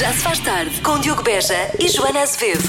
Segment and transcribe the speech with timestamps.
[0.00, 2.62] Já se faz tarde com Diogo Beja e Joana Azevedo.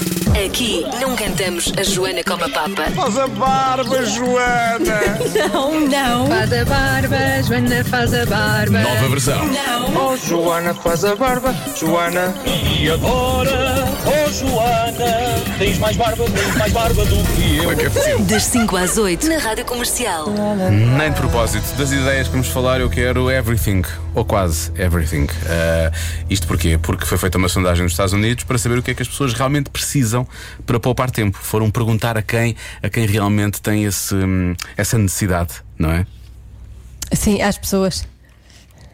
[0.44, 2.90] Aqui não cantamos a Joana como a Papa.
[2.94, 5.00] Faz a barba, Joana!
[5.52, 6.26] Não, não.
[6.26, 8.80] Faz a barba, Joana faz a barba.
[8.80, 9.40] Nova versão.
[9.94, 12.34] Oh, Joana, faz a barba, Joana.
[12.46, 17.62] E agora, oh Joana, tens mais barba, tens mais barba do que eu.
[17.64, 18.18] Como é que é possível?
[18.20, 20.26] Das 5 às 8 na Rádio Comercial.
[20.98, 23.82] Nem de propósito das ideias que vamos falar, eu quero everything,
[24.14, 25.26] ou quase everything.
[25.46, 25.92] Ah,
[26.28, 26.78] isto porquê?
[26.78, 29.08] Porque foi feita uma sondagem nos Estados Unidos para saber o que é que as
[29.08, 30.26] pessoas realmente precisam
[30.66, 31.38] para poupar tempo.
[31.40, 36.06] Foram perguntar a quem, a quem realmente tem esse, hum, essa necessidade, não é?
[37.12, 38.06] Sim, às pessoas.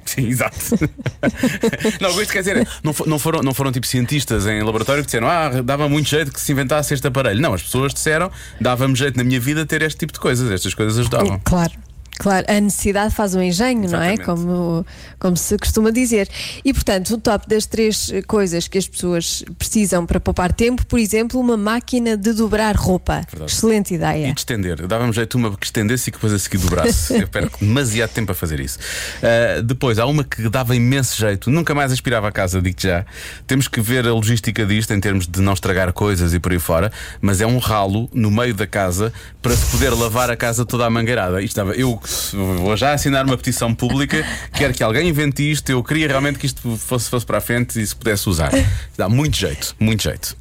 [0.04, 0.56] Sim, exato.
[2.00, 5.06] não, isto quer dizer, não, fo- não foram, não foram tipo cientistas em laboratório que
[5.06, 7.40] disseram, ah, dava muito jeito que se inventasse este aparelho.
[7.40, 10.72] Não, as pessoas disseram, dava-me jeito na minha vida ter este tipo de coisas, estas
[10.72, 11.38] coisas ajudavam.
[11.44, 11.72] Claro.
[12.18, 14.14] Claro, a necessidade faz o engenho, não é?
[14.14, 14.24] Exatamente.
[14.24, 14.86] Como,
[15.18, 16.28] como se costuma dizer.
[16.64, 20.84] E, portanto, o top das três eh, coisas que as pessoas precisam para poupar tempo,
[20.86, 23.22] por exemplo, uma máquina de dobrar roupa.
[23.30, 23.52] Verdade.
[23.52, 24.32] Excelente E ideia.
[24.32, 24.86] de estender.
[24.86, 27.14] Dava-me jeito uma que estendesse e que depois a seguir dobrasse.
[27.20, 28.78] Eu perco demasiado tempo a fazer isso.
[29.22, 33.04] Ah, depois, há uma que dava imenso jeito, nunca mais aspirava a casa, digo já.
[33.46, 36.58] Temos que ver a logística disto em termos de não estragar coisas e por aí
[36.58, 40.64] fora, mas é um ralo no meio da casa para se poder lavar a casa
[40.66, 41.40] toda à mangueirada.
[41.40, 42.00] Isto dava, eu
[42.32, 45.70] vou já assinar uma petição pública, quero que alguém invente isto.
[45.70, 48.50] Eu queria realmente que isto fosse, fosse para a frente e se pudesse usar.
[48.96, 50.36] Dá muito jeito, muito jeito.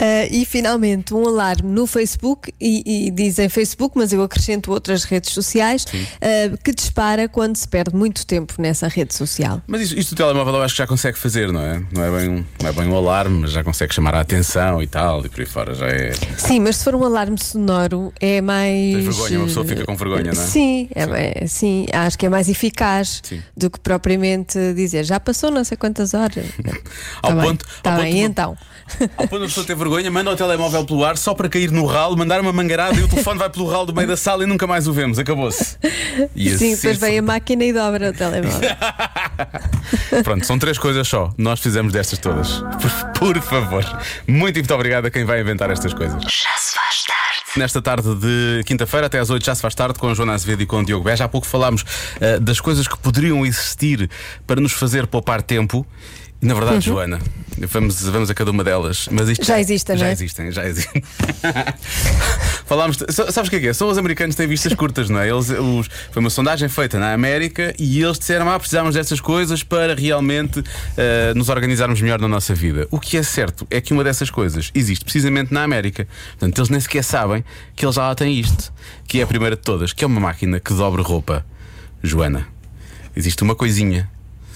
[0.00, 5.04] Ah, e finalmente um alarme no Facebook e, e dizem Facebook, mas eu acrescento outras
[5.04, 5.84] redes sociais
[6.20, 9.60] ah, que dispara quando se perde muito tempo nessa rede social.
[9.66, 11.82] Mas isto, isto do telemóvel eu acho que já consegue fazer, não é?
[11.92, 14.82] Não é, bem um, não é bem um alarme, mas já consegue chamar a atenção
[14.82, 16.12] e tal, e por aí fora já é.
[16.36, 18.72] Sim, mas se for um alarme sonoro é mais.
[18.94, 20.46] Tem vergonha, uma pessoa fica com vergonha, não é?
[20.46, 23.42] Sim, é mais- sim, acho que é mais eficaz Sim.
[23.56, 26.46] do que propriamente dizer já passou não sei quantas horas.
[27.22, 28.56] Ao Tá bem, ponto- tá ao bem, ponto de- então.
[29.16, 31.70] Ao ponto de a pessoa ter vergonha, manda o telemóvel pelo ar só para cair
[31.70, 34.44] no ralo, mandar uma mangarada e o telefone vai pelo ralo do meio da sala
[34.44, 35.18] e nunca mais o vemos.
[35.18, 35.76] Acabou-se.
[36.36, 38.70] Sim, assim depois vem a máquina e dobra o telemóvel.
[40.24, 41.32] Pronto, são três coisas só.
[41.36, 42.62] Nós fizemos destas todas.
[42.80, 43.84] Por, por favor.
[44.26, 46.22] Muito e muito obrigado a quem vai inventar estas coisas.
[46.22, 47.18] Já se faz tarde.
[47.56, 50.62] Nesta tarde de quinta-feira até às 8 já se faz tarde com a Joana Azevedo
[50.62, 51.24] e com o Diogo Beja.
[51.24, 51.84] Há pouco falámos
[52.20, 54.10] eh, das coisas que poderiam existir
[54.46, 55.86] para nos fazer poupar tempo.
[56.40, 57.18] E na verdade, Joana,
[57.66, 59.08] vamos, vamos a cada uma delas.
[59.10, 59.44] Mas isto.
[59.44, 60.12] Já existem, já não é?
[60.12, 61.02] existem, já existem.
[62.66, 62.98] Falámos.
[63.08, 63.72] Sabes o que é que é?
[63.72, 65.28] São os americanos que têm vistas curtas, não é?
[65.28, 69.62] Eles, os- foi uma sondagem feita na América e eles disseram: ah, precisamos destas coisas
[69.62, 70.62] para realmente
[70.96, 72.86] eh, nos organizarmos melhor na nossa vida.
[72.90, 76.06] O que é certo é que uma dessas coisas existe precisamente na América.
[76.30, 78.72] Portanto, eles nem sequer sabem que eles já lá têm isto,
[79.06, 81.44] que é a primeira de todas, que é uma máquina que dobre roupa.
[82.02, 82.46] Joana,
[83.16, 84.08] existe uma coisinha.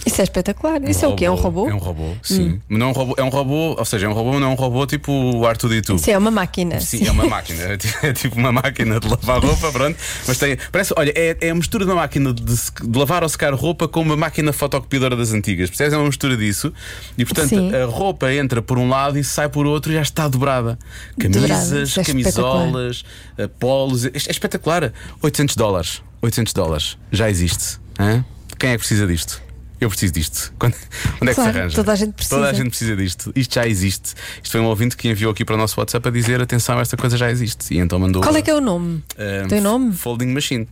[0.04, 0.82] Isso é espetacular.
[0.88, 1.24] Isso é o quê?
[1.24, 1.64] É um robô?
[1.66, 1.70] Hum.
[1.70, 2.60] É um robô, sim.
[2.68, 4.54] Não é um robô, é um robô, ou seja, é um robô, não é um
[4.54, 5.98] robô tipo o R2D2.
[5.98, 6.80] Sim, é uma máquina.
[6.80, 7.62] Sim, é uma máquina.
[7.62, 9.96] É É tipo uma máquina de lavar roupa, pronto.
[10.26, 10.58] Mas tem.
[10.70, 13.86] Parece, olha, é, é a mistura de uma máquina de, de lavar ou secar roupa
[13.86, 15.70] com uma máquina fotocopiadora das antigas.
[15.70, 15.92] Percebes?
[15.92, 16.72] É uma mistura disso.
[17.16, 17.74] E portanto, Sim.
[17.74, 20.78] a roupa entra por um lado e sai por outro e já está dobrada.
[21.18, 23.04] Camisas, é camisolas,
[23.38, 24.04] eh, polos.
[24.04, 24.92] É, é espetacular.
[25.22, 26.02] 800 dólares.
[26.20, 26.98] 800 dólares.
[27.10, 27.78] Já existe.
[27.98, 28.24] Hã?
[28.58, 29.40] Quem é que precisa disto?
[29.82, 30.52] Eu preciso disto.
[30.60, 30.74] Quando-
[31.20, 31.74] onde é que Claro, se arranja?
[31.76, 32.36] toda a gente precisa.
[32.36, 33.32] Toda a gente precisa disto.
[33.34, 34.14] Isto já existe.
[34.40, 36.96] Isto foi um ouvinte que enviou aqui para o nosso WhatsApp a dizer: atenção, esta
[36.96, 37.74] coisa já existe.
[37.74, 38.22] E então mandou.
[38.22, 39.02] Qual é que é o nome?
[39.18, 39.92] eh, Tem nome?
[39.92, 40.68] Folding Machine.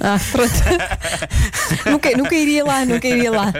[0.00, 0.52] Ah, pronto.
[1.90, 3.52] nunca, nunca iria lá, nunca iria lá.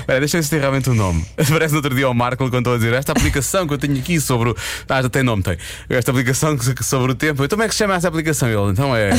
[0.00, 1.24] Espera, deixa eu ver se tem realmente um nome.
[1.48, 3.98] Parece no outro dia ao Marco quando estou a dizer esta aplicação que eu tenho
[3.98, 4.56] aqui sobre o.
[4.88, 5.56] Ah, já tem nome, tem.
[5.88, 7.42] Esta aplicação sobre o tempo.
[7.44, 8.48] Então como é que se chama essa aplicação?
[8.48, 9.10] Ele, então é.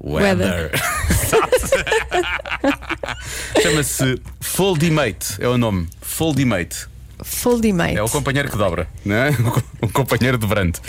[0.00, 0.70] Weather.
[3.62, 5.88] Chama-se Foldimate, é o nome.
[6.00, 6.86] Foldimate.
[7.22, 7.96] Foldimate.
[7.96, 9.30] É o companheiro que dobra, não é?
[9.80, 10.80] O companheiro de brande.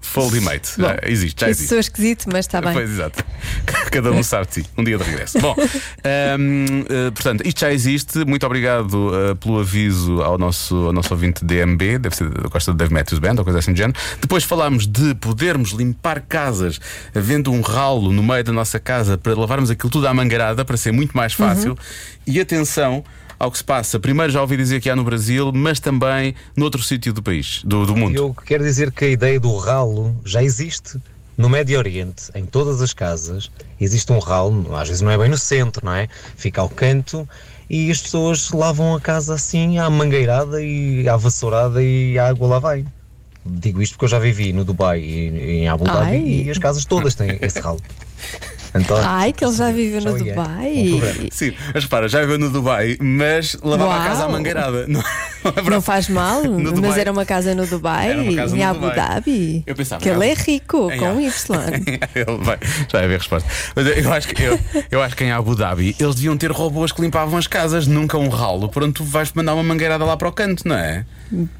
[0.00, 0.74] Foldimate.
[0.78, 1.68] Já existe, já Isso existe.
[1.68, 2.72] sou esquisito, mas está bem.
[2.72, 3.24] Pois, exato.
[3.90, 4.66] Cada um sabe de si.
[4.78, 5.40] Um dia de regresso.
[5.40, 8.24] Bom, hum, eh, portanto, isto já existe.
[8.24, 12.72] Muito obrigado eh, pelo aviso ao nosso, ao nosso ouvinte DMB, deve ser da Costa
[12.72, 13.98] do Dave Matthews Band ou coisa assim do género.
[14.20, 16.78] Depois falámos de podermos limpar casas
[17.14, 20.76] havendo um ralo no meio da nossa casa para lavarmos aquilo tudo à mangarada para
[20.76, 21.72] ser muito mais fácil.
[21.72, 21.76] Uhum.
[22.26, 23.02] E atenção.
[23.38, 26.82] Ao que se passa, primeiro já ouvi dizer que há no Brasil, mas também noutro
[26.82, 28.16] sítio do país, do, do mundo.
[28.16, 30.98] Eu quero dizer que a ideia do ralo já existe.
[31.36, 33.50] No Médio Oriente, em todas as casas,
[33.80, 36.08] existe um ralo, às vezes não é bem no centro, não é?
[36.36, 37.28] Fica ao canto
[37.68, 42.46] e as pessoas lavam a casa assim à mangueirada e à vassourada e a água
[42.46, 42.84] lá vai.
[43.44, 46.42] Digo isto porque eu já vivi no Dubai e em Abu Dhabi Ai.
[46.46, 47.80] e as casas todas têm esse ralo.
[49.04, 50.24] Ai, que ele já viveu no Já.
[50.24, 50.86] Dubai.
[50.90, 51.28] Problema.
[51.30, 54.06] Sim, mas repara, já viveu no Dubai, mas lavava a Uau.
[54.08, 54.86] casa à mangueirada.
[54.88, 55.00] Não,
[55.44, 56.42] não é Não faz mal,
[56.80, 58.96] mas era uma casa no Dubai, casa em no Abu Dubai.
[58.96, 59.62] Dhabi.
[59.64, 61.30] Eu pensava, que ele é rico, em com Y.
[62.14, 62.58] Ele vai,
[62.90, 63.48] já vai ver a resposta.
[63.76, 64.58] Mas eu acho, que, eu,
[64.90, 68.18] eu acho que em Abu Dhabi eles deviam ter robôs que limpavam as casas, nunca
[68.18, 68.68] um ralo.
[68.68, 71.04] Pronto, tu vais mandar uma mangueirada lá para o canto, não é?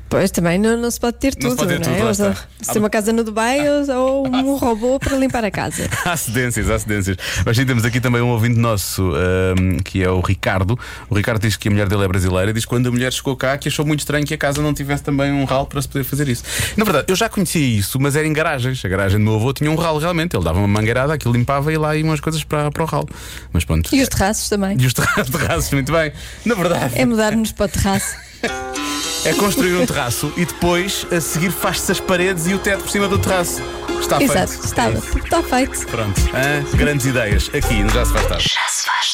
[0.08, 2.34] Pois também não, não se pode ter Não se tudo, pode ter não tudo, é?
[2.62, 5.88] Se tem uma casa no Dubai ou, ou um robô para limpar a casa.
[6.04, 7.16] Há cedências, há cedências.
[7.44, 10.78] Mas sim, temos aqui também um ouvinte nosso ahm, que é o Ricardo.
[11.10, 13.12] O Ricardo diz que a mulher dele é brasileira e diz que quando a mulher
[13.12, 15.82] chegou cá que achou muito estranho que a casa não tivesse também um ralo para
[15.82, 16.44] se poder fazer isso.
[16.76, 18.84] Na verdade, eu já conhecia isso, mas era em garagens.
[18.84, 20.36] A garagem do meu avô tinha um ralo realmente.
[20.36, 23.08] Ele dava uma mangueirada, aquilo limpava e lá iam umas coisas para, para o ralo.
[23.52, 23.92] Mas pronto.
[23.94, 24.76] E os terraços também.
[24.78, 26.12] E os terra- terraços, muito bem.
[26.44, 28.14] Na verdade, É mudar-nos para o terraço.
[29.24, 32.90] é construir um terraço e depois a seguir faz-se as paredes e o teto por
[32.90, 33.62] cima do terraço.
[34.00, 34.64] Está Exato, feito.
[34.66, 34.92] está, É
[35.24, 35.86] está feito.
[35.86, 36.20] Pronto.
[36.34, 36.76] Hã?
[36.76, 37.50] grandes ideias.
[37.54, 38.44] Aqui, no Já se faz tarde.
[38.52, 39.13] Já se faz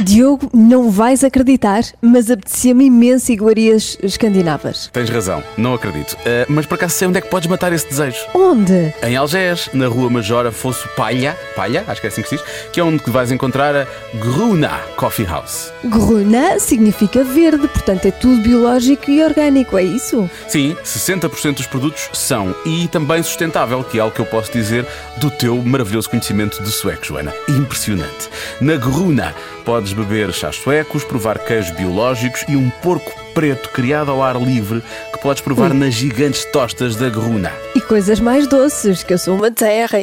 [0.00, 4.90] Diogo, não vais acreditar, mas apetecia-me imenso iguarias escandinavas.
[4.92, 6.12] Tens razão, não acredito.
[6.14, 8.18] Uh, mas por acaso sei onde é que podes matar esse desejo?
[8.34, 8.92] Onde?
[9.02, 12.44] Em Algés, na rua Major Afonso Palha, Palha, acho que é assim que se diz,
[12.72, 13.86] que é onde vais encontrar a
[14.18, 15.72] Gruna Coffee House.
[15.84, 20.28] Gruna significa verde, portanto é tudo biológico e orgânico, é isso?
[20.46, 24.86] Sim, 60% dos produtos são e também sustentável, que é algo que eu posso dizer
[25.16, 27.32] do teu maravilhoso conhecimento de sueco, Joana.
[27.48, 28.28] Impressionante.
[28.60, 29.34] Na Gruna
[29.64, 34.82] podes beber chás suecos, provar queijos biológicos e um porco preto criado ao ar livre
[35.12, 37.52] que podes provar nas gigantes tostas da Gruna.
[37.74, 39.98] E coisas mais doces, que eu sou uma terra.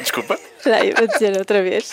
[0.00, 0.38] Desculpa.
[0.66, 1.90] Aí, vou dizer outra vez.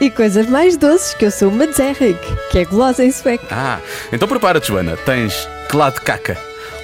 [0.00, 2.18] E coisas mais doces, que eu sou uma Zerrig,
[2.50, 3.46] que é gulosa em sueco.
[3.50, 3.78] Ah,
[4.12, 4.96] então prepara-te, Joana.
[4.96, 6.36] Tens clade caca.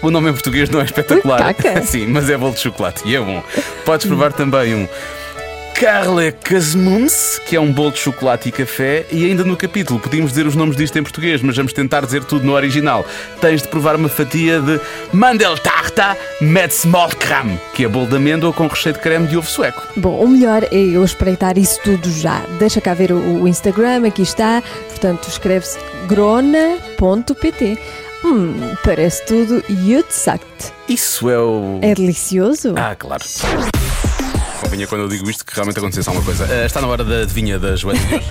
[0.02, 1.54] O nome em português não é espetacular.
[1.54, 1.82] Caca?
[1.84, 3.42] Sim, mas é bolo de chocolate e é bom.
[3.84, 4.88] Podes provar também um
[5.80, 9.06] Carle Casmuns, que é um bolo de chocolate e café.
[9.10, 12.22] E ainda no capítulo podíamos dizer os nomes disto em português, mas vamos tentar dizer
[12.22, 13.02] tudo no original.
[13.40, 14.78] Tens de provar uma fatia de
[15.10, 19.82] Mandeltarta met Smolkram, que é bolo de amêndoa com recheio de creme de ovo sueco.
[19.96, 22.40] Bom, o melhor é eu espreitar isso tudo já.
[22.58, 24.62] Deixa cá ver o, o Instagram, aqui está.
[24.90, 27.78] Portanto, escreve-se grona.pt.
[28.22, 28.52] Hum,
[28.84, 30.74] parece tudo Jutsakt.
[30.86, 31.78] Isso é o.
[31.80, 32.74] É delicioso?
[32.76, 33.24] Ah, claro.
[34.70, 36.44] Convinha quando eu digo isto que realmente acontecesse alguma coisa.
[36.44, 38.26] Ah, está na hora da adivinha da Joana de hoje.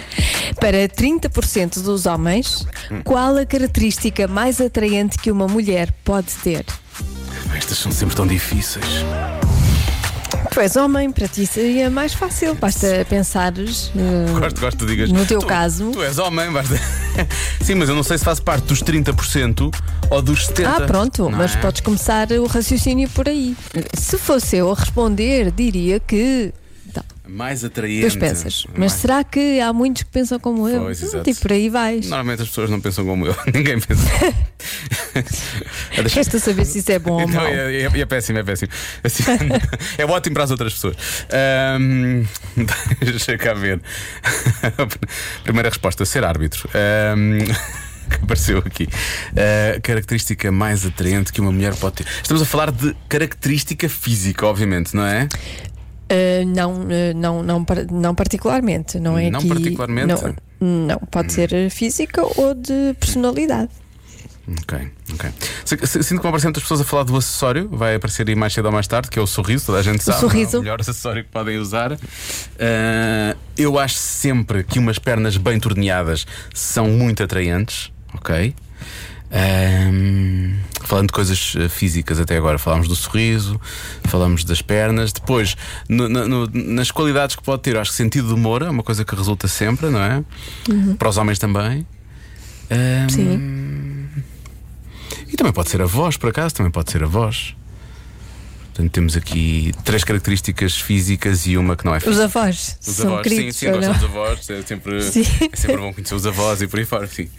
[0.58, 2.66] Para 30% dos homens,
[3.04, 6.64] qual a característica mais atraente que uma mulher pode ter?
[7.54, 8.86] Estas são sempre tão difíceis.
[10.54, 12.54] Tu és homem, para ti seria mais fácil.
[12.54, 13.90] Basta pensares.
[13.96, 15.10] eh, Gosto, gosto que digas.
[15.10, 15.90] No teu tu, caso.
[15.90, 16.76] Tu és homem, basta.
[17.60, 19.74] Sim, mas eu não sei se faço parte dos 30%
[20.10, 20.64] ou dos 70%.
[20.66, 21.58] Ah, pronto, não mas é?
[21.58, 23.56] podes começar o raciocínio por aí.
[23.94, 26.52] Se fosse eu a responder, diria que.
[27.26, 28.02] Mais atraente.
[28.02, 30.82] depois pensas, mas Mais- será que há muitos que pensam como eu?
[30.82, 31.22] Pois, Hum.
[31.26, 32.06] E por aí vais.
[32.06, 33.34] Normalmente as pessoas não pensam como eu.
[33.52, 34.04] Ninguém pensa.
[36.14, 37.46] Resta saber se isso é bom ou Não, mau.
[37.46, 38.70] é, é- é péssimo, é péssimo.
[39.02, 39.22] Assim,
[39.96, 40.96] é ótimo para as outras pessoas.
[41.32, 42.24] Ahm,
[43.00, 43.80] deixa cá ver.
[45.44, 46.68] Primeira resposta: ser árbitro.
[46.74, 47.38] Ahm,
[48.10, 48.88] que apareceu aqui.
[49.36, 52.06] Ah, característica mais atraente que uma mulher pode ter.
[52.22, 55.28] Estamos a falar de característica física, obviamente, não é?
[56.14, 58.98] Uh, não, uh, não, não, par- não particularmente.
[59.00, 60.06] Não é Não aqui- particularmente?
[60.60, 63.70] Não, não, pode ser uh, física ou de personalidade.
[64.46, 64.78] Ok,
[65.14, 65.30] ok.
[65.64, 68.66] Sinto que vão aparecer muitas pessoas a falar do acessório, vai aparecer aí mais cedo
[68.66, 70.20] ou mais tarde, que é o sorriso, toda a gente sabe.
[70.20, 70.56] sorriso.
[70.56, 71.92] É o melhor acessório que podem usar.
[72.60, 78.54] Ah, eu acho sempre que umas pernas bem torneadas são muito atraentes, ok?
[79.36, 83.60] Ahm, falando de coisas eh, físicas até agora, falámos do sorriso,
[84.04, 85.12] falamos das pernas.
[85.12, 85.56] Depois,
[85.88, 89.04] no- no- nas qualidades que pode ter, acho que sentido de humor é uma coisa
[89.04, 90.22] que resulta sempre, não é?
[90.98, 91.84] Para os homens também.
[92.70, 94.08] Ahm, Sim.
[95.28, 97.56] e também pode ser a voz, por acaso, também pode ser a voz.
[98.72, 102.24] Portanto, temos aqui três características físicas e uma que não é Os física.
[102.24, 103.80] avós Os são avós, sim, queridos sim, não?
[103.80, 104.50] dos avós.
[104.50, 105.24] É sempre, Sim.
[105.52, 107.28] é sempre bom conhecer os avós e por aí fora, sim.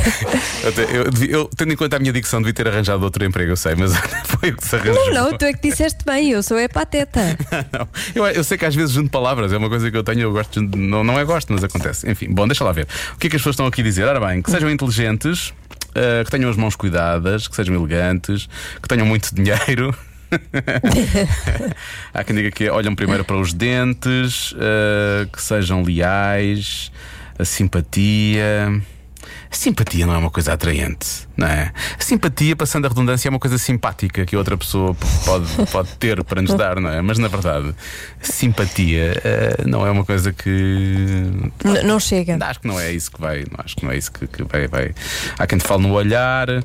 [0.62, 3.56] Eu, devia- eu, tendo em conta a minha dicção, devia ter arranjado outro emprego, eu
[3.56, 3.92] sei, mas
[4.26, 4.94] foi o que se arranjou.
[5.06, 7.20] Não, não, tu é que disseste bem, eu sou é pateta.
[7.72, 7.88] Não.
[8.14, 10.32] Eu, eu sei que às vezes junto palavras, é uma coisa que eu tenho, eu
[10.32, 12.10] gosto, de- não, não é gosto, mas acontece.
[12.10, 12.86] Enfim, bom, deixa lá ver.
[13.14, 14.04] O que é que as pessoas estão aqui a dizer?
[14.04, 15.52] Ora bem, que sejam inteligentes,
[15.94, 18.48] eh, que tenham as mãos cuidadas, que sejam elegantes,
[18.82, 19.94] que tenham muito dinheiro.
[22.12, 26.92] Há quem diga que olham primeiro para os dentes, eh, que sejam leais,
[27.38, 28.80] a simpatia.
[29.50, 31.72] Simpatia não é uma coisa atraente, não é?
[31.98, 36.40] Simpatia, passando a redundância, é uma coisa simpática que outra pessoa pode, pode ter para
[36.40, 37.02] nos dar, não é?
[37.02, 37.74] Mas na verdade,
[38.22, 40.48] simpatia eh, não é uma coisa que.
[41.64, 42.38] N- não chega.
[42.40, 43.44] Acho que não é isso que vai.
[43.58, 44.94] Acho que não é isso que, que vai, vai.
[45.38, 46.48] Há quem te fale no olhar.
[46.48, 46.62] eh,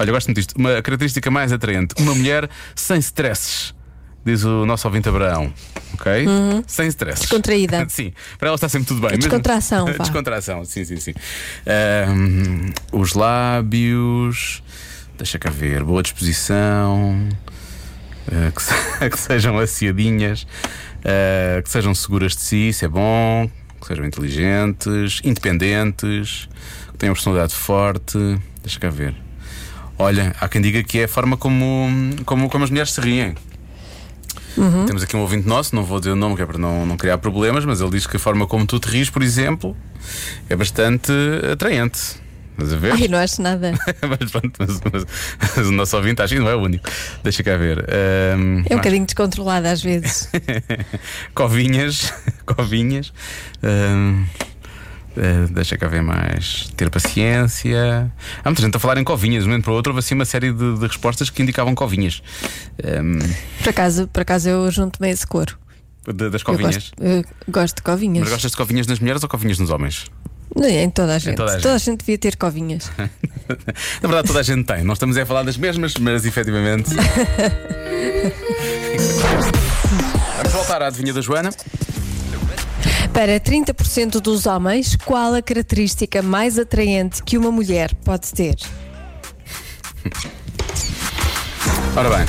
[0.00, 0.54] olha, eu gosto muito disto.
[0.58, 3.72] Uma característica mais atraente: uma mulher sem stresses.
[4.28, 5.52] Diz o nosso ouvinte Abraão.
[5.94, 6.26] Ok?
[6.66, 7.20] Sem stresses.
[7.22, 7.28] Uhum.
[7.28, 7.86] Descontraída.
[7.90, 8.12] sim.
[8.38, 9.10] Para ela está sempre tudo bem.
[9.12, 10.04] mesmo- Descontração, vá.
[10.04, 11.14] Descontração, sim, sim, sim.
[11.66, 14.62] Ahm, os lábios.
[15.16, 15.82] Deixa cá ver.
[15.82, 17.26] Boa disposição.
[18.30, 18.74] eh, que, se-
[19.10, 20.46] que sejam aciadinhas.
[21.04, 23.50] eh, que sejam seguras de si, isso é bom.
[23.80, 26.48] Que sejam inteligentes, independentes.
[26.92, 28.18] Que tenham personalidade forte.
[28.62, 29.14] Deixa cá ver.
[29.98, 31.88] Olha, há quem diga que é a forma como,
[32.24, 33.34] como, como as mulheres se riem.
[34.86, 36.96] Temos aqui um ouvinte nosso, não vou dizer o nome que é para não, não
[36.96, 39.76] criar problemas, mas ele diz que a forma como tu te ris, por exemplo,
[40.48, 41.12] é bastante
[41.52, 41.98] atraente.
[42.60, 42.92] Estás a ver?
[42.92, 43.72] Ai, não acho nada.
[44.20, 45.06] mas, pronto, mas- mas-
[45.56, 46.90] mas o nosso ouvinte acho que não é o único.
[47.22, 47.78] Deixa cá ver.
[47.88, 50.28] Ahm, É um bocadinho descontrolada às vezes.
[51.34, 52.12] covinhas.
[52.44, 53.12] covinhas.
[53.62, 54.24] Ahm,
[55.16, 56.68] eh, deixa cá ver mais.
[56.76, 58.12] Ter paciência.
[58.44, 59.42] Há muita gente a falar em covinhas.
[59.44, 61.74] De um momento para o outro houve assim uma série de, de respostas que indicavam
[61.74, 62.22] covinhas.
[62.84, 63.18] Ahm,
[63.62, 65.58] Por acaso, por acaso eu junto-me a esse coro.
[66.06, 66.74] de- das Eu covinhas.
[66.76, 68.20] gosto, eu gosto de covinhas.
[68.24, 70.06] Mas gostas de covinhas nas mulheres ou covinhas nos homens?
[70.56, 71.36] Não, Em toda a gente.
[71.36, 71.84] toda toda, a a gente.
[71.90, 72.90] gente devia ter covinhas.
[72.98, 74.82] Na verdade, toda a gente tem.
[74.82, 76.88] Nós estamos a falar das mesmas, mas efetivamente.
[80.38, 81.50] Vamos voltar à adivinha da Joana.
[83.12, 88.56] Para 30% dos homens, qual a característica mais atraente que uma mulher pode ter?
[91.96, 92.26] Ora bem.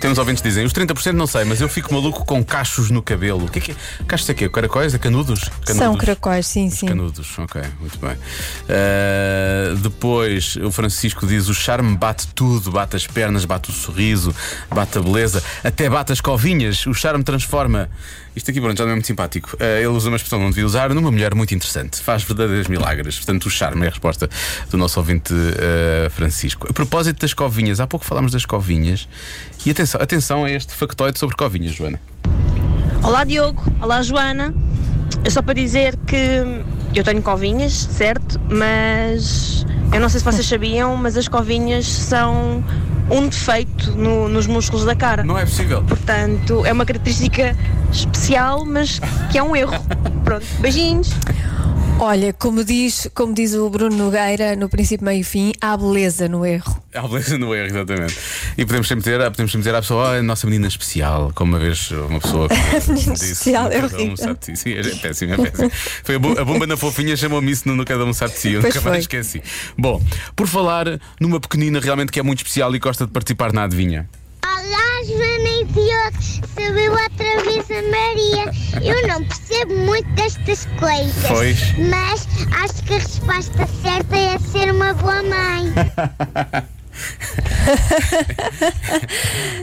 [0.00, 3.02] Temos ouvintes que dizem, os 30% não sei, mas eu fico maluco com cachos no
[3.02, 3.46] cabelo.
[3.46, 3.74] O que é que é?
[4.06, 4.48] Cachos é quê?
[4.48, 4.94] Caracóis?
[4.94, 5.40] É canudos?
[5.64, 5.76] canudos?
[5.76, 6.86] São caracóis, sim, Os sim.
[6.86, 8.12] Canudos, ok, muito bem.
[8.12, 14.34] Uh, depois o Francisco diz: o charme bate tudo, bate as pernas, bate o sorriso,
[14.70, 17.88] bate a beleza, até bate as covinhas, o charme transforma.
[18.36, 19.56] Isto aqui, pronto, já não é muito simpático.
[19.56, 22.68] Uh, ele usa uma expressão que não devia usar numa mulher muito interessante, faz verdadeiros
[22.68, 23.16] milagres.
[23.16, 24.28] Portanto, o charme é a resposta
[24.70, 26.68] do nosso ouvinte uh, Francisco.
[26.68, 29.08] A propósito das covinhas, há pouco falámos das covinhas.
[29.64, 31.98] E atenção, atenção a este factoide sobre covinhas, Joana.
[33.02, 34.54] Olá Diogo, olá Joana.
[35.24, 36.44] É só para dizer que
[36.94, 38.40] eu tenho covinhas, certo?
[38.50, 42.62] Mas eu não sei se vocês sabiam, mas as covinhas são
[43.10, 45.22] um defeito no- nos músculos da cara.
[45.22, 45.82] Não é possível.
[45.84, 47.56] Portanto, é uma característica
[47.92, 49.00] especial, mas
[49.30, 49.74] que é um erro.
[50.24, 51.10] Pronto, beijinhos.
[51.98, 56.28] Olha, como diz, como diz o Bruno Nogueira, no princípio, meio e fim, há beleza
[56.28, 56.82] no erro.
[56.94, 58.16] Há beleza no erro, exatamente.
[58.58, 61.52] E podemos sempre dizer, podemos sempre dizer à pessoa, oh, a nossa menina especial, como
[61.52, 62.54] uma vez uma pessoa que
[62.90, 65.36] menina disse, especial, é "No cada um horrível." sabe de si." Sim, é péssimo, é
[65.38, 65.70] péssimo.
[66.04, 68.52] Foi a, bo- a bomba na fofinha chamou-me isso no, Cada Um Sabe de Si.
[68.52, 69.42] Eu Pois nunca mais esqueci.
[69.78, 70.02] Bom,
[70.34, 74.06] por falar numa pequenina realmente que é muito especial e gosta de participar na adivinha.
[74.68, 76.22] Olá, Joana e Diogo,
[76.54, 78.50] sou eu outra vez a Maria.
[78.82, 81.78] Eu não percebo muito destas coisas, Pois.
[81.78, 82.26] mas
[82.64, 85.72] acho que a resposta certa é ser uma boa mãe.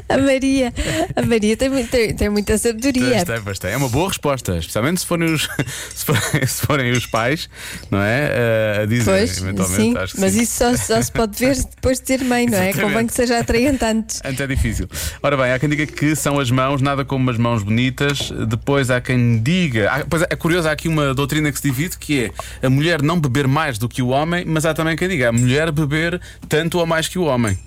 [0.10, 0.74] A Maria,
[1.16, 3.16] a Maria tem, muito- tem, tem muita sabedoria.
[3.16, 3.74] Bastante, bastante.
[3.74, 5.48] É uma boa resposta, especialmente se forem os,
[5.96, 7.50] se forem, se forem os pais,
[7.90, 8.30] não é?
[8.32, 9.82] Eh, a dizer, Pois, eventualmente.
[9.84, 10.42] sim, mas sim.
[10.42, 12.74] isso só, só se pode ver depois de ser mãe, não é?
[12.74, 14.22] Convém que seja atraente antes.
[14.24, 14.88] Antes é difícil.
[15.22, 18.32] Ora bem, há quem diga que são as mãos, nada como umas mãos bonitas.
[18.48, 19.90] Depois há quem diga.
[19.92, 22.26] há- pois é, é curioso, há aqui uma doutrina que se divide que
[22.62, 25.30] é a mulher não beber mais do que o homem, mas há também quem diga
[25.30, 27.58] a mulher beber tanto ou mais que o homem.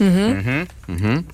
[0.00, 0.66] Uhum.
[0.88, 1.24] Uhum.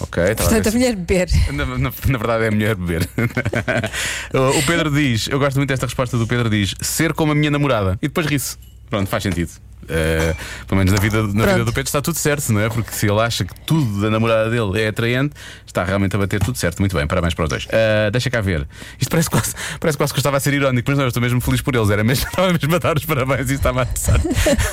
[0.00, 1.28] Ok, estava a ver Portanto, a se- mulher beber.
[1.52, 3.08] na, na- na verdade é a mulher beber.
[4.58, 7.50] o Pedro diz, eu gosto muito desta resposta do Pedro diz, ser como a minha
[7.50, 7.98] namorada.
[8.02, 8.56] E depois ri-se.
[8.88, 9.50] Pronto, faz sentido.
[9.88, 10.34] Eh,
[10.66, 12.68] pelo menos na, vida, na vida do Pedro está tudo certo, não é?
[12.68, 15.34] Porque se ele acha que tudo da namorada dele é atraente,
[15.66, 16.78] está realmente a bater tudo certo.
[16.80, 17.66] Muito bem, parabéns para os dois.
[17.70, 18.66] Eh, deixa cá ver.
[19.00, 21.22] Isto parece quase, parece quase que eu estava a ser irónico, mas não, eu estou
[21.22, 21.90] mesmo feliz por eles.
[21.90, 24.20] Era mesmo, estava mesmo a dar os parabéns e estava a deixar-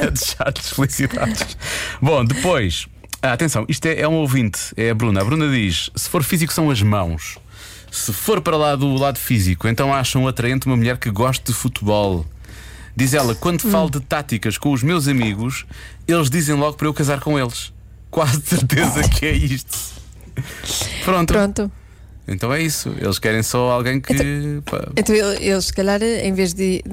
[0.01, 1.57] a deixar-lhes felicidades.
[2.01, 2.87] Bom, depois.
[3.21, 5.21] Ah, atenção, isto é, é um ouvinte, é a Bruna.
[5.21, 7.37] A Bruna diz: se for físico, são as mãos.
[7.89, 11.53] Se for para lá do lado físico, então acham atraente uma mulher que goste de
[11.53, 12.25] futebol.
[12.95, 15.65] Diz ela: quando falo de táticas com os meus amigos,
[16.07, 17.73] eles dizem logo para eu casar com eles.
[18.11, 19.77] Quase certeza que é isto.
[21.03, 21.33] Pronto.
[21.33, 21.71] Pronto.
[22.27, 22.93] Então é isso.
[22.99, 24.13] Eles querem só alguém que.
[24.95, 26.83] Então eu- eles, se calhar, em vez de,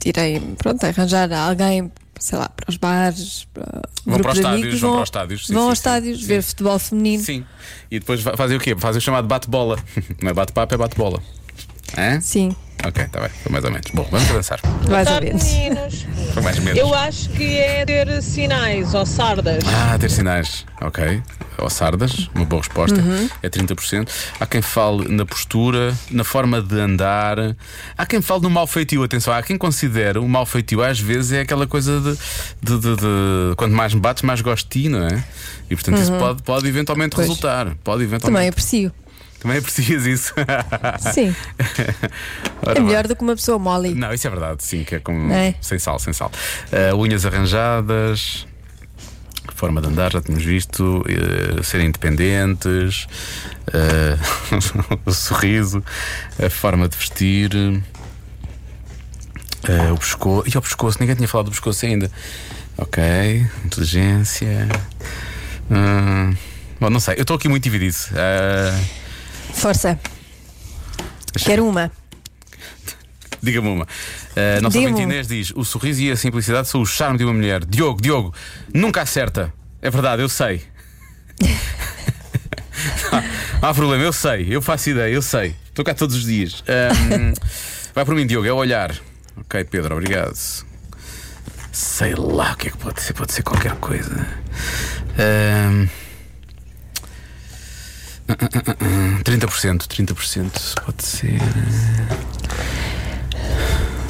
[0.00, 4.62] de irem pronto, arranjar alguém, sei lá, para os bares, para Vão para os estádios,
[4.62, 6.26] amigos, vão para os estádios, sim, vão sim, aos estádios sim.
[6.26, 7.22] ver futebol feminino.
[7.22, 7.44] Sim.
[7.90, 8.74] E depois fa- fazem o quê?
[8.78, 9.78] Fazem o chamado bate-bola.
[10.22, 11.22] Não é bate-papo, é bate-bola.
[12.22, 12.54] Sim.
[12.86, 13.90] Ok, está bem, foi mais ou menos.
[13.92, 14.60] Bom, vamos avançar.
[14.88, 15.44] Mais ou menos.
[15.44, 16.06] meninos.
[16.32, 16.78] Foi mais ou menos.
[16.78, 19.62] Eu acho que é ter sinais ou sardas.
[19.66, 20.64] Ah, ter sinais.
[20.80, 21.20] Ok.
[21.58, 22.96] Ou sardas, uma boa resposta.
[23.00, 23.28] Uhum.
[23.42, 24.08] É 30%.
[24.38, 27.36] Há quem fale na postura, na forma de andar.
[27.96, 29.02] Há quem fale no mau feitio.
[29.02, 32.12] Atenção, há quem considere o mau feitio às vezes é aquela coisa de.
[32.62, 35.22] de, de- de- quanto mais me bates, mais gosto de ti, não é?
[35.68, 37.26] E portanto isso pode, pode eventualmente Pois.
[37.26, 37.66] resultar.
[37.82, 38.48] Pode Também eventualmente.
[38.50, 38.92] aprecio.
[39.40, 40.34] Também é preciso isso.
[41.12, 41.34] Sim.
[42.66, 43.94] Ora É melhor do que uma pessoa mole.
[43.94, 45.32] Não, isso é verdade, sim, que é como.
[45.32, 45.54] É.
[45.60, 46.30] Sem sal, sem sal.
[46.72, 48.46] Ah, unhas arranjadas,
[49.58, 53.08] forma de andar, já tínhamos visto, eh, serem independentes,
[53.72, 54.18] ah,
[55.04, 55.84] o sorriso,
[56.44, 57.50] a forma de vestir,
[59.68, 60.48] ah, o pescoço.
[60.48, 62.10] E o pescoço, ninguém tinha falado do pescoço ainda.
[62.76, 63.02] Ok,
[63.64, 64.68] inteligência.
[65.68, 66.36] Hum,
[66.78, 67.96] bom, não sei, eu estou aqui muito dividido.
[68.14, 68.80] Ah,
[69.58, 69.98] Força.
[71.44, 71.90] Quero uma.
[73.42, 73.86] Diga-me uma.
[74.36, 75.02] A nossa ouvinte.
[75.02, 77.64] Inês diz: o sorriso e a simplicidade são o charme de uma mulher.
[77.64, 78.32] Diogo, Diogo,
[78.72, 79.52] nunca acerta.
[79.82, 80.62] É verdade, eu sei.
[83.60, 85.56] Não há problema, eu sei, eu faço ideia, eu sei.
[85.68, 86.62] Estou cá todos os dias.
[86.68, 87.32] Ahm,
[87.92, 88.94] vai por mim, Diogo, é o olhar.
[89.36, 90.36] Ok, Pedro, obrigado.
[91.72, 94.26] Sei lá o que é que pode ser, pode ser qualquer coisa.
[95.18, 95.88] Ahm,
[99.24, 101.38] 30%, 30% pode ser.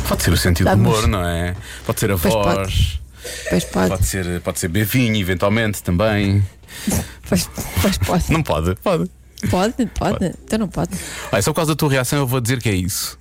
[0.08, 1.54] Pode ser o sentido do humor, não é?
[1.84, 2.54] Pode ser a Pois pode.
[2.56, 3.00] voz.
[3.50, 3.88] Pois pode.
[3.90, 6.44] Pode ser, pode ser bevinho, eventualmente também.
[7.28, 7.48] Pois,
[7.82, 8.32] pois pode.
[8.32, 8.74] Não pode?
[8.76, 9.10] Pode.
[9.50, 10.24] Pode, pode.
[10.44, 10.90] Então não pode.
[11.30, 13.18] Olha, só por causa da tua reação, eu vou dizer que é isso.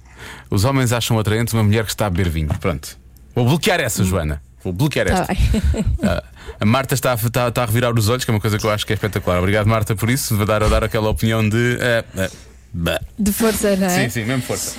[0.49, 2.49] Os homens acham atraente uma mulher que está a beber vinho.
[2.59, 2.97] Pronto.
[3.35, 4.41] Vou bloquear essa, Joana.
[4.73, 5.57] Bloquear Está esta.
[5.77, 5.83] Hum.
[6.01, 6.23] Tá.
[6.49, 8.57] Ah, a Marta está, a- está, está a revirar os olhos, que é uma coisa
[8.57, 9.39] que eu acho que é espetacular.
[9.39, 10.35] Obrigado, Marta, por isso.
[10.35, 11.77] Vou dar a dar aquela opinião de.
[12.15, 12.29] ah,
[12.73, 12.99] bah.
[13.19, 13.89] De força, não é?
[14.03, 14.75] Sim, sim, mesmo força.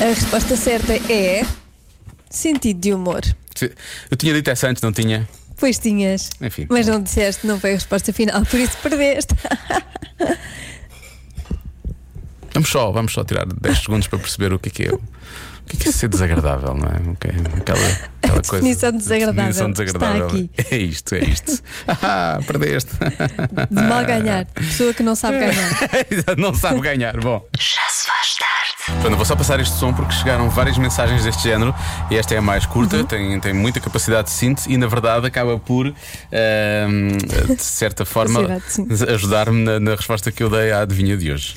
[0.00, 1.44] A resposta certa é.
[2.30, 3.20] Sentido de humor.
[4.10, 5.28] Eu tinha dito essa antes, não tinha?
[5.58, 6.30] Pois tinhas.
[6.40, 6.66] Enfim.
[6.70, 9.34] Mas não disseste, não foi a resposta final, por isso perdeste.
[12.52, 14.98] Vamos só, vamos só tirar 10 segundos para perceber o que é que é.
[15.64, 17.10] O que é, que é ser desagradável, não é?
[17.12, 17.78] Ok, Aquela,
[18.22, 18.52] aquela coisa.
[18.52, 20.26] definição de desagradável definição de desagradável.
[20.26, 20.50] está aqui.
[20.74, 21.62] É isto, é isto.
[22.02, 22.90] Ah, perdeste.
[23.70, 24.44] De mal ganhar.
[24.46, 26.36] Pessoa que não sabe ganhar.
[26.36, 27.16] não sabe ganhar.
[27.20, 27.44] Bom.
[29.00, 31.74] Pronto, vou só passar este som porque chegaram várias mensagens deste género
[32.10, 33.04] e esta é a mais curta, Uhum.
[33.04, 37.08] tem, tem muita capacidade de síntese e na verdade acaba por, ahm,
[37.56, 38.60] de certa forma,
[39.08, 41.56] ajudar-me na, na resposta que eu dei à adivinha de hoje.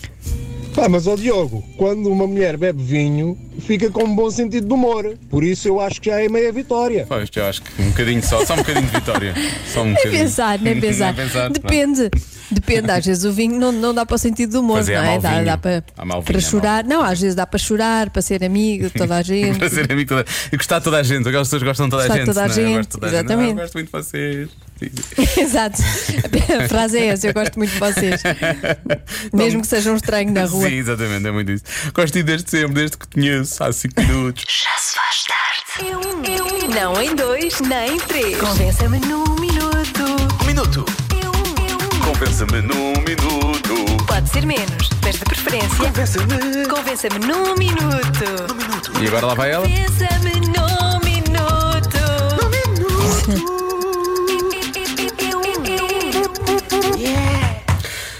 [0.73, 4.73] Pá, mas ó Diogo, quando uma mulher bebe vinho, fica com um bom sentido de
[4.73, 5.15] humor.
[5.29, 7.05] Por isso eu acho que já é meia vitória.
[7.07, 9.33] Pois, eu acho que um bocadinho só, só um bocadinho de vitória.
[9.71, 10.21] Só um Nem bocadinho.
[10.23, 11.13] pensar, nem pensar.
[11.15, 12.11] Nem pensar, pronto.
[12.51, 12.91] Depende.
[12.91, 15.19] Às vezes o vinho não, não dá para o sentido do humor, é, não é?
[15.19, 16.83] Dá, dá para, para vinho, há chorar.
[16.83, 19.57] Não, às vezes dá para chorar, para ser amigo de toda a gente.
[19.57, 20.25] Para ser amigo de toda...
[20.51, 22.27] e gostar de toda a gente, aquelas pessoas gostam de toda a Gostar gente.
[22.27, 22.59] toda a não é?
[22.59, 23.19] Eu gente, gosto de toda a gente.
[23.19, 23.47] exatamente.
[23.47, 24.49] Ah, eu gosto muito de vocês.
[25.37, 25.81] Exato.
[26.63, 28.21] A frase é essa, eu gosto muito de vocês.
[29.33, 30.67] Mesmo que sejam um estranho na rua.
[30.67, 31.63] Sim, exatamente, é muito isso.
[31.93, 34.43] Gosto desde sempre, desde que te conheço, há 5 minutos.
[34.47, 35.91] Já se faz tarde.
[35.91, 36.01] Eu,
[36.35, 38.37] eu, não em dois, nem em três.
[38.37, 40.03] Convença-me num minuto.
[40.41, 41.04] Um minuto.
[42.05, 44.05] Compensa-me num minuto.
[44.07, 45.69] pode ser menos, mas de preferência.
[45.77, 46.67] Compensa-me.
[46.67, 49.01] Convença-me num minuto.
[49.01, 49.67] E agora lá vai ela?
[49.67, 51.97] Convença-me num minuto.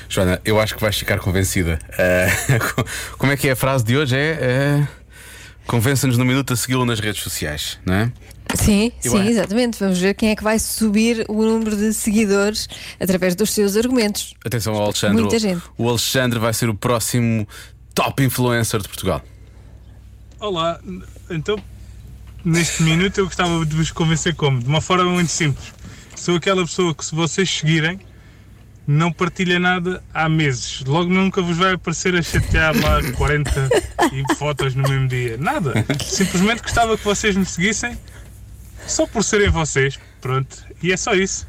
[0.09, 1.79] Joana, eu acho que vais ficar convencida.
[1.97, 2.27] Ah,
[3.17, 4.15] como é que é a frase de hoje?
[4.15, 4.37] É.
[4.41, 4.87] é
[5.65, 8.11] Convença-nos no minuto a segui-lo nas redes sociais, não é?
[8.55, 9.79] Sim, Eu sim, exatamente.
[9.79, 12.67] Vamos ver quem é que vai subir o número de seguidores
[12.99, 14.33] através dos seus argumentos.
[14.45, 15.21] Atenção ao Alexandre.
[15.21, 15.61] Muita gente.
[15.77, 17.47] O Alexandre vai ser o próximo
[17.93, 19.21] top influencer de Portugal.
[20.39, 20.79] Olá,
[21.29, 21.57] então
[22.43, 24.59] neste minuto eu gostava de vos convencer como?
[24.59, 25.73] De uma forma muito simples.
[26.15, 27.99] Sou aquela pessoa que se vocês seguirem
[28.87, 30.83] não partilha nada há meses.
[30.85, 33.69] Logo nunca vos vai aparecer a chatear lá 40
[34.13, 35.37] e fotos no mesmo dia.
[35.37, 35.73] Nada.
[36.03, 37.97] Simplesmente gostava que vocês me seguissem
[38.87, 39.99] só por serem vocês.
[40.21, 40.57] Pronto.
[40.81, 41.47] E é só isso.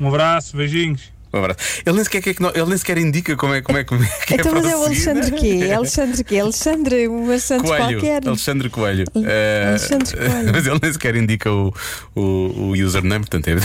[0.00, 1.12] Um abraço, beijinhos.
[1.32, 1.58] Um abraço.
[1.84, 4.06] Ele nem sequer, quer que ele nem sequer indica como é, como é, como é
[4.26, 4.84] que é então, mas é o.
[4.84, 5.58] Alexandre quê?
[5.64, 6.38] É Alexandre quê?
[6.38, 8.26] Alexandre, um Alexandre Coelho, qualquer.
[8.28, 9.04] Alexandre Coelho.
[9.14, 10.52] Al- Eh, Alexandre Coelho.
[10.52, 11.74] Mas ele nem sequer indica o,
[12.14, 13.56] o, o username, portanto é.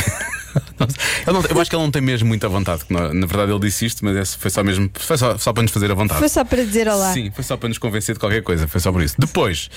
[1.27, 2.83] Ele não- eu acho que ele não tem mesmo muita vontade.
[2.89, 4.89] nó- Na verdade, ele disse isto, mas esse foi só mesmo.
[4.99, 6.19] Foi só, só para nos fazer a vontade.
[6.19, 7.13] Foi só para dizer olá.
[7.13, 9.15] Sim, foi só para nos convencer de qualquer coisa, foi só por isso.
[9.19, 9.69] Depois,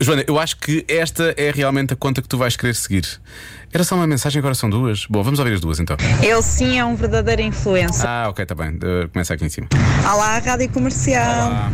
[0.00, 3.06] Joana, eu acho que esta é realmente a conta que tu vais querer seguir.
[3.72, 5.06] Era só uma mensagem, agora são duas.
[5.06, 5.96] Bom, vamos ouvir as duas então.
[6.20, 8.04] Ele sim é um verdadeiro influencer.
[8.04, 8.70] Ah, ok, está bem.
[8.70, 9.68] Uh, começa aqui em cima.
[10.12, 11.48] Olá, Rádio Comercial.
[11.48, 11.72] Olá.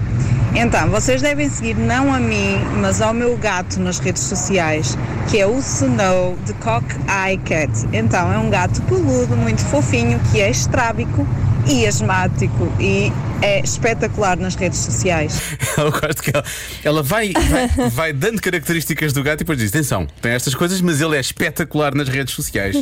[0.54, 4.96] Então, vocês devem seguir não a mim, mas ao meu gato nas redes sociais,
[5.30, 7.70] que é o Snow de Cock Eye Cat.
[7.92, 11.26] Então, é um gato peludo, muito fofinho, que é estrábico
[11.68, 15.40] e asmático e é espetacular nas redes sociais.
[15.76, 16.44] Eu gosto que ela,
[16.84, 20.80] ela vai, vai, vai dando características do gato e depois diz: atenção, tem estas coisas,
[20.80, 22.76] mas ele é espetacular nas redes sociais.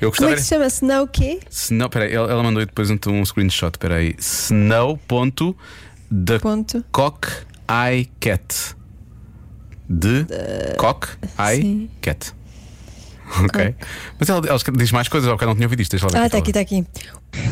[0.00, 0.32] Eu Como gostava.
[0.32, 0.66] é que se chama?
[0.66, 1.40] Snow o quê?
[1.50, 3.72] Snow, peraí, ela, ela mandou depois um, um screenshot.
[3.78, 6.84] Peraí, Snow.the Ponto.
[6.90, 7.28] Cock
[7.68, 8.76] Eye Cat.
[9.90, 10.26] De
[10.76, 11.90] Cock Eye sim.
[12.00, 12.32] Cat.
[13.44, 13.74] Ok.
[14.18, 15.92] Mas ela, ela diz mais coisas, ao que eu não tinha ouvido isto.
[15.92, 16.86] Deixa lá ver Ah, está aqui, está aqui.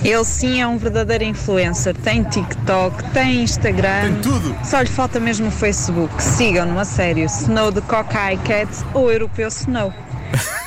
[0.03, 4.13] Ele sim é um verdadeiro influencer, tem TikTok, tem Instagram.
[4.13, 4.57] Tem tudo.
[4.65, 6.23] Só lhe falta mesmo o Facebook.
[6.23, 7.27] Sigam-no a sério.
[7.27, 9.93] Snow de Cock Eye Cat ou Europeu Snow.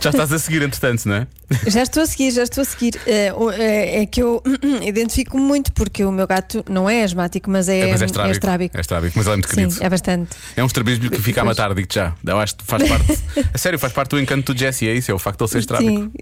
[0.00, 1.26] Já estás a seguir, entretanto, não é?
[1.66, 2.94] Já estou a seguir, já estou a seguir.
[3.06, 4.42] É, é- é que eu
[4.82, 8.32] identifico muito porque o meu gato não é asmático, mas é, mas é é estrábico.
[8.32, 8.76] estrábico.
[8.76, 9.76] É estrábico, mas ele é muito Sim, querido.
[9.84, 10.30] é bastante.
[10.56, 12.14] É um estrabismo que fica a matar, digo-te já.
[12.26, 13.18] Eu acho que faz parte.
[13.54, 15.50] a sério, faz parte do encanto do Jesse, é isso, é o facto de ele
[15.52, 15.90] ser estrábico.
[15.90, 16.12] Sim.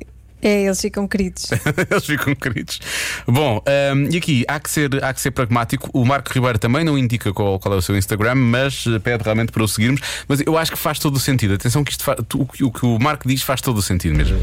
[0.42, 1.50] É, eles ficam queridos.
[1.90, 2.78] Eles ficam queridos.
[3.26, 3.62] Bom,
[3.94, 5.88] hum, e aqui há que, ser, há que ser pragmático.
[5.92, 9.24] O Marco Ribeiro também não indica qual, qual é o seu Instagram, mas eh, pede
[9.24, 10.00] realmente para o seguirmos.
[10.28, 11.54] Mas eu acho que faz todo o sentido.
[11.54, 13.82] Atenção, que isto fa- tu- o, que- o que o Marco diz faz todo o
[13.82, 14.38] sentido mesmo.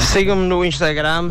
[0.00, 1.28] Sigam-me no Instagram,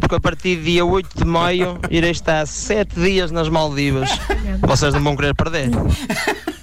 [0.00, 4.10] porque a partir de dia 8 de maio irei estar 7 dias nas Maldivas.
[4.62, 5.68] Vocês não vão querer perder.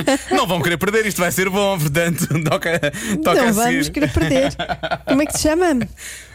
[0.30, 2.80] Não vão querer perder, isto vai ser bom, portanto, toca,
[3.22, 3.90] toca não a vamos seguir.
[3.90, 4.52] querer perder.
[5.06, 5.66] Como é que se chama?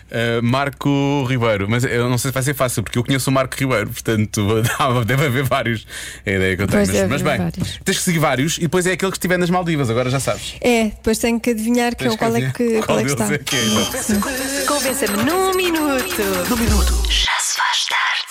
[0.10, 3.34] Uh, Marco Ribeiro, mas eu não sei se vai ser fácil porque eu conheço o
[3.34, 4.64] Marco Ribeiro, portanto
[5.06, 5.86] deve haver vários.
[6.26, 6.88] É a ideia que eu tenho.
[6.88, 7.80] Mas, mas bem, vários.
[7.86, 10.56] tens que seguir vários e depois é aquele que estiver nas Maldivas, agora já sabes.
[10.62, 13.22] É, depois tenho que adivinhar que, Tens qual, é adivinhar que, qual é que deles
[13.22, 13.34] está.
[13.36, 14.66] é que é, exato.
[14.68, 16.22] Convença-me num minuto.
[16.50, 17.29] Num minuto.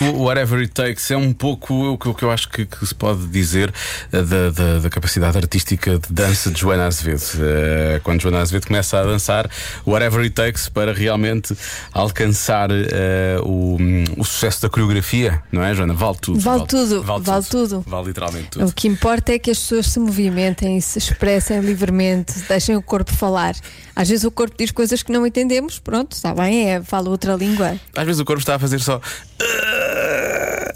[0.00, 3.26] O Whatever It Takes é um pouco o que, eu acho que, que se pode
[3.26, 3.74] dizer
[4.12, 7.20] eh, da, da- da capacidade artística de dança de Joana Azevedo.
[7.40, 9.50] Eh, Quando Joana Azevedo começa a dançar,
[9.84, 11.52] Whatever It Takes para realmente
[11.92, 13.76] alcançar eh, o,
[14.16, 15.94] o sucesso da coreografia, não é, Joana?
[15.94, 16.38] Vale tudo.
[16.38, 17.84] Vale tudo, vale tudo.
[17.84, 18.66] Vale literalmente tudo.
[18.66, 23.12] O que importa é que as pessoas se movimentem, se expressem livremente, deixem o corpo
[23.12, 23.56] falar.
[23.96, 27.34] Às vezes o corpo diz coisas que não entendemos, pronto, está bem, é, fala outra
[27.34, 27.74] língua.
[27.96, 29.00] Às vezes o corpo está a fazer só.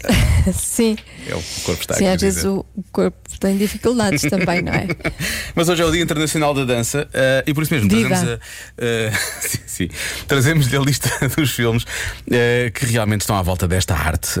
[0.53, 4.87] Sim, É o corpo está sim às vezes o, corpo tem dificuldades também, não é?
[5.55, 8.09] Mas hoje é o Dia Internacional da Dança eh, e por isso mesmo Viva.
[8.09, 8.39] trazemos a,
[8.77, 9.11] eh,
[9.41, 9.89] sim, sim.
[10.27, 11.85] trazemos lista dos filmes
[12.29, 14.39] eh, que realmente estão à volta desta arte.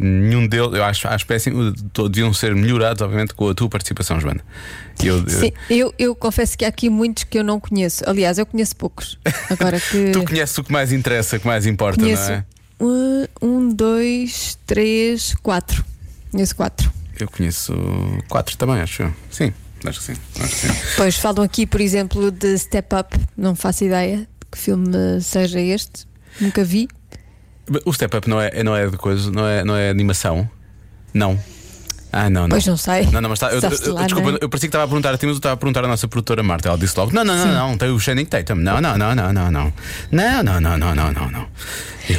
[0.00, 1.72] Nenhum deles, eu acho, acho péssimo,
[2.10, 4.40] deviam ser melhorados, obviamente, com a tua participação, Joana.
[5.02, 8.02] Eu, eu- Sim, eu, eu confesso que há aqui muitos que eu não conheço.
[8.08, 9.18] Aliás, eu conheço poucos.
[9.50, 10.10] Agora que.
[10.10, 12.44] Tu conheces o que mais interessa, o que mais importa, conheço não é?
[12.80, 15.84] Um, um, dois, três, quatro.
[16.30, 16.90] Conheço quatro.
[17.18, 17.74] Eu conheço
[18.28, 19.14] quatro também, acho eu.
[19.30, 19.52] Sim,
[19.84, 20.20] acho que sim.
[20.40, 20.68] Acho que sim.
[20.96, 23.18] Pois falam aqui, por exemplo, de Step Up.
[23.36, 26.06] Não faço ideia de que filme seja este.
[26.40, 26.88] Nunca vi.
[27.84, 30.48] O Step Up não é, não é de coisa, não é, não é animação?
[31.12, 31.38] Não.
[32.10, 32.48] Ah, não, não.
[32.50, 33.04] Pois não sei.
[33.06, 34.38] Não, não, mas tá, eu, eu- lá, desculpa, não é?
[34.40, 36.08] eu parecia que estava a perguntar a ti, mas eu estava a perguntar à nossa
[36.08, 36.68] produtora Marta.
[36.68, 38.54] Ela disse logo: Não, não, não, não, tem o Channing Tatum.
[38.54, 39.72] Não, não, não, não, não, não.
[40.10, 41.46] Não, não, não, não, não, não, não.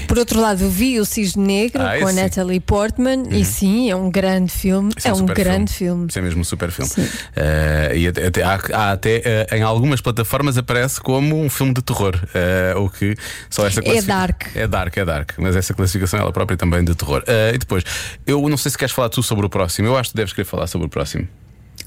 [0.08, 2.14] Por outro lado, vi o Cisne Negro Ah, com a.
[2.14, 4.92] Natalie Portman e sim, é um grande filme.
[4.98, 6.08] Isso é um super grande filme.
[6.10, 6.92] Isso é mesmo um super filme.
[7.36, 11.74] Eh, e até, até- há, há até eh, em algumas plataformas aparece como um filme
[11.74, 12.16] de terror.
[12.34, 13.16] eh, o que
[13.50, 14.48] só essa É dark.
[14.56, 15.32] É dark, é dark.
[15.38, 17.24] Mas essa classificação ela própria também de terror.
[17.54, 17.84] E depois,
[18.26, 19.88] eu não sei se queres falar tu sobre o próximo.
[19.88, 21.28] Eu acho que deves querer falar sobre o próximo.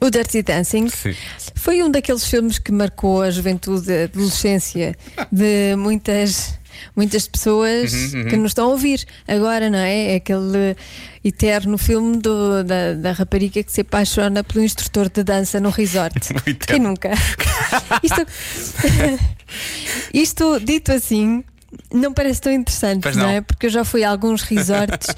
[0.01, 1.15] O Dirty Dancing Sim.
[1.55, 4.97] foi um daqueles filmes que marcou a juventude, a adolescência
[5.31, 6.59] de muitas.
[6.97, 8.29] Muitas pessoas Uhum, uhum.
[8.29, 10.13] que nos estão a ouvir agora, não é?
[10.13, 10.77] É aquele
[11.25, 16.19] eterno filme do- da, da rapariga que se apaixona pelo instrutor de dança no resort.
[16.67, 17.11] Quem nunca?
[18.03, 18.27] Isto,
[20.13, 21.45] isto, dito assim,
[21.93, 23.25] não parece tão interessante, não.
[23.25, 23.29] não.
[23.31, 23.41] é?
[23.41, 25.09] Porque eu já fui a alguns resorts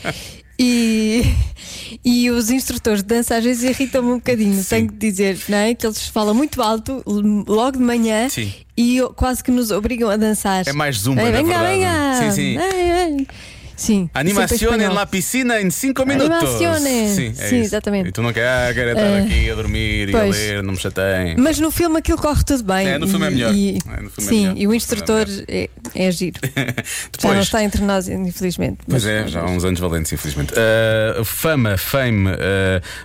[0.58, 1.22] e,
[2.04, 5.74] e os instrutores de dança às vezes irritam-me um bocadinho, tenho que dizer, não é?
[5.74, 8.52] Que eles falam muito alto logo de manhã Sim.
[8.76, 10.66] e quase que nos obrigam a dançar.
[10.66, 11.78] É mais zumba, na venga, verdade.
[11.78, 12.14] venga!
[12.18, 12.58] Sim, sim.
[12.58, 13.26] Ei, ei.
[13.76, 14.08] Sim.
[14.14, 14.94] Espanhol.
[14.94, 16.30] na piscina em 5 minutos.
[16.30, 17.10] Animaciones.
[17.10, 17.54] Sim, é Sim, isso.
[17.56, 18.08] exatamente.
[18.08, 20.36] E tu não queres, ah, quero estar Eh, aqui a dormir e a pois.
[20.36, 21.36] ler, não me chateiem.
[21.38, 22.86] Mas no filme aquilo corre tudo bem.
[22.88, 23.54] É, no filme é melhor.
[23.54, 24.56] e- É, filme é sim, melhor.
[24.58, 26.40] e o instrutor é, é giro.
[26.54, 26.72] Já não
[27.12, 28.78] Depois- está entre nós, infelizmente.
[28.88, 30.52] Pois mas- é, já há uns anos valentes, infelizmente.
[30.54, 32.28] Uh, fama, fame.
[32.30, 32.34] uh,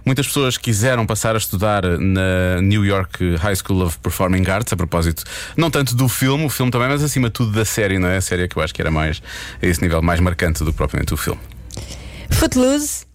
[0.05, 4.77] muitas pessoas quiseram passar a estudar na New York High School of Performing Arts, a
[4.77, 5.23] propósito,
[5.57, 8.17] não tanto do filme, o filme também, mas acima de tudo da série, não é?
[8.17, 9.21] A série que eu acho que era mais,
[9.61, 11.39] a esse nível, mais marcante do que propriamente o filme.
[12.31, 13.05] Footloose,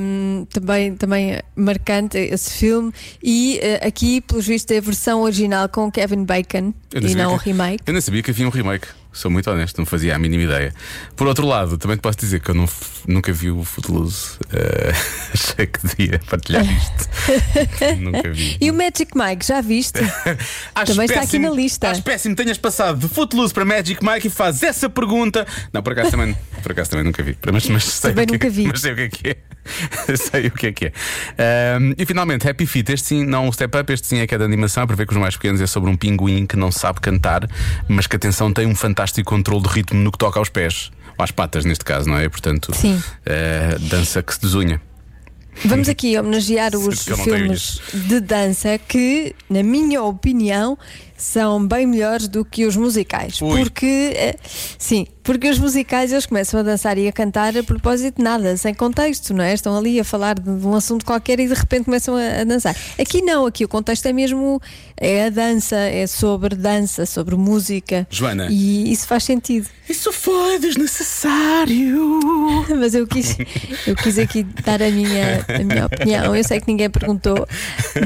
[0.00, 2.92] hum, também, também marcante esse filme.
[3.22, 7.32] E eh, aqui, pelos vistos, é a versão original com Kevin Bacon Eu e não
[7.32, 7.82] o remake.
[7.86, 8.88] Eu nem sabia que havia um remake.
[9.14, 10.74] Sou muito honesto, não fazia a mínima ideia.
[11.16, 12.68] Por outro lado, também te posso dizer que eu não
[13.06, 14.38] nunca vi o Footloose.
[14.52, 14.92] Eh,
[15.32, 17.08] achei que devia partilhar isto.
[18.00, 18.56] nunca vi.
[18.60, 20.00] E o Magic Mike, já viste?
[20.84, 21.90] Também está aqui péssimo- na lista.
[21.90, 25.46] Acho péssimo tenhas passado de Footloose para Magic Mike e fazes essa pergunta.
[25.72, 27.36] Não, por acaso também, por acaso também nunca vi.
[27.52, 28.66] Mas, mas sei Também o que, nunca vi.
[28.66, 29.36] Mas sei o que é que é.
[30.16, 30.92] sei o que é que é.
[31.76, 32.90] Ahm, e finalmente, Happy Feet.
[32.90, 34.86] Este sim, não o Step Up, este sim é que é de animação.
[34.86, 37.48] Para ver que os mais pequenos é sobre um pinguim que não sabe cantar,
[37.88, 40.90] mas que atenção tem um fantástico controle de ritmo no que toca aos pés.
[41.18, 42.28] Ou às patas, neste caso, não é?
[42.28, 43.00] Portanto, Sim.
[43.24, 44.80] eh, dança que se desunha.
[45.64, 50.76] Vamos aqui homenagear os filmes de dança que, na minha opinião,
[51.24, 53.40] são bem melhores do que os musicais.
[53.40, 53.58] Ui.
[53.58, 54.36] Porque, eh,
[54.78, 58.56] sim, porque os musicais eles começam a dançar e a cantar a propósito de nada,
[58.58, 59.54] sem contexto, não é?
[59.54, 62.76] Estão ali a falar de, um assunto qualquer e de repente começam a, a dançar.
[63.00, 64.60] Aqui não, aqui o contexto é mesmo
[64.96, 68.06] é a dança, é sobre dança, sobre música.
[68.10, 68.48] Joana.
[68.50, 69.66] E isso faz sentido.
[69.88, 72.20] Isso foi desnecessário.
[72.78, 73.36] Mas eu quis,
[73.86, 76.36] eu quis aqui dar a minha, a minha opinião.
[76.36, 77.46] Eu sei que ninguém perguntou,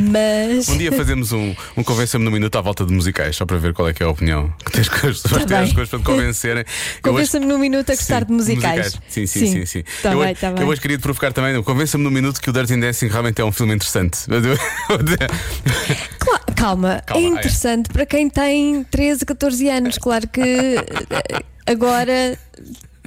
[0.00, 0.68] mas.
[0.68, 3.72] Um dia fazemos um, um convença-me no minuto à volta de musicais, só para ver
[3.72, 5.98] qual é que é a opinião que tens com as pessoas, Tá as coisas para
[5.98, 6.64] te convencerem.
[6.68, 8.98] Hoje- Convença-me num minuto a gostar Sim, de musicais.
[9.08, 9.66] Sim, sim, sim.
[9.66, 12.40] sim, Tá eu, bem, hoje- tá eu hoje queria te provocar também, convença-me num minuto
[12.40, 14.18] que o Dirty Dancing realmente é um filme interessante.
[16.18, 17.38] Cla- calma, Calma, é ah, é.
[17.38, 19.98] interessante para quem tem 13, 14 anos.
[19.98, 22.38] Claro que eh, agora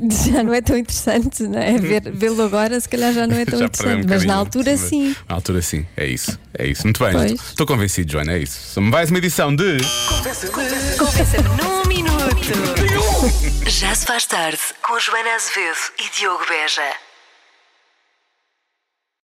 [0.31, 1.77] já não é tão interessante, não é?
[1.79, 4.09] Ver- Vê-lo agora, se calhar já não é tão Já perdeu um interessante.
[4.09, 5.15] Mas na altura, Mas- sim.
[5.29, 5.85] Na altura, sim.
[5.95, 6.39] É isso.
[6.57, 6.83] É isso.
[6.83, 7.33] Muito bem.
[7.35, 8.33] Estou convencido, Joana.
[8.33, 8.81] É isso.
[8.81, 9.77] Mais uma edição de.
[10.97, 12.21] Convença-me num minuto.
[13.67, 16.81] Já se faz tarde com Joana Azevedo e Diogo Beja.